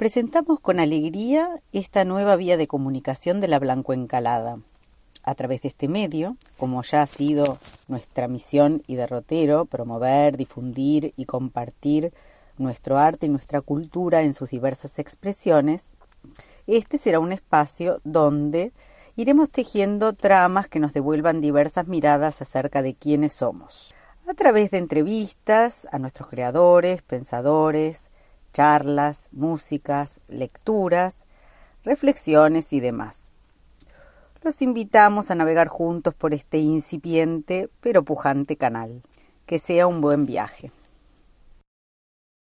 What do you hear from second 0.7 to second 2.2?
alegría esta